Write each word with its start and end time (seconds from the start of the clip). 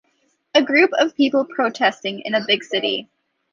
A 0.55 0.63
group 0.63 0.89
of 0.97 1.15
people 1.15 1.45
protesting 1.45 2.21
in 2.25 2.33
a 2.33 2.43
big 2.47 2.63
city. 2.63 3.07